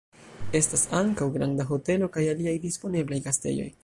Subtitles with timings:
[0.59, 3.71] Estas ankaŭ granda hotelo kaj aliaj disponeblaj gastejoj.